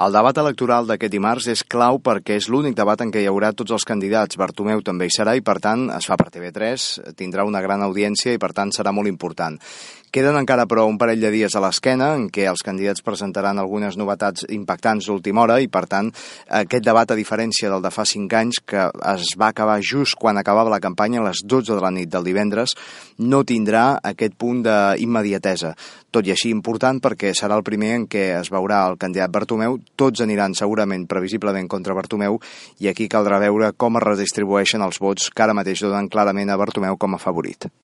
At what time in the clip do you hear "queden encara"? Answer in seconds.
10.10-10.64